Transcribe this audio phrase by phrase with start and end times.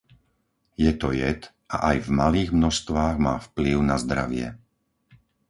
[0.85, 1.41] Je to jed
[1.73, 4.47] a aj v malých množstvách má vplyv na zdravie.